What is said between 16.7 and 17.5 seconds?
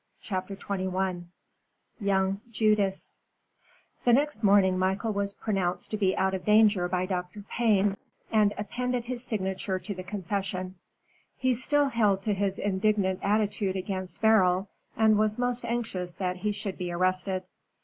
be arrested.